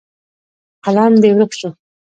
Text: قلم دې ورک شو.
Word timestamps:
قلم 0.85 1.13
دې 1.21 1.29
ورک 1.37 1.51
شو. 1.59 1.69